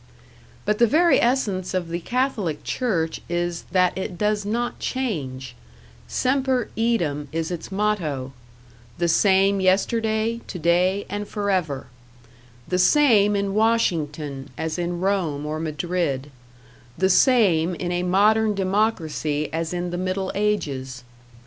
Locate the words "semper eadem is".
6.07-7.51